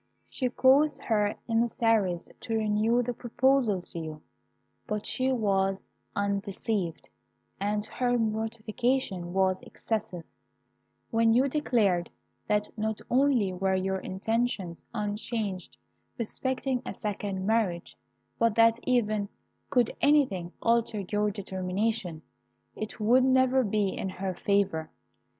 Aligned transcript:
She 0.31 0.49
caused 0.49 0.97
her 0.97 1.35
emissaries 1.47 2.27
to 2.39 2.55
renew 2.57 3.03
the 3.03 3.13
proposal 3.13 3.83
to 3.83 3.99
you; 3.99 4.21
but 4.87 5.05
she 5.05 5.31
was 5.31 5.91
undeceived, 6.15 7.07
and 7.59 7.85
her 7.85 8.17
mortification 8.17 9.31
was 9.31 9.61
excessive, 9.61 10.23
when 11.11 11.35
you 11.35 11.47
declared 11.47 12.09
that 12.47 12.75
not 12.75 12.99
only 13.11 13.53
were 13.53 13.75
your 13.75 13.99
intentions 13.99 14.83
unchanged 14.91 15.77
respecting 16.17 16.81
a 16.83 16.93
second 16.93 17.45
marriage, 17.45 17.95
but 18.39 18.55
that 18.55 18.79
even, 18.87 19.29
could 19.69 19.91
anything 20.01 20.51
alter 20.63 21.01
your 21.11 21.29
determination, 21.29 22.23
it 22.75 22.99
would 22.99 23.23
never 23.23 23.63
be 23.63 23.95
in 23.95 24.09
her 24.09 24.33
favour. 24.33 24.89